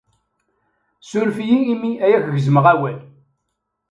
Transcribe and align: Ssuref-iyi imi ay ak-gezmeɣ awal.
Ssuref-iyi 1.01 1.57
imi 1.73 1.91
ay 2.05 2.13
ak-gezmeɣ 2.17 2.65
awal. 2.73 2.97